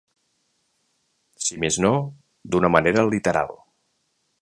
[1.47, 1.93] Si més no,
[2.55, 3.57] d’una manera literal.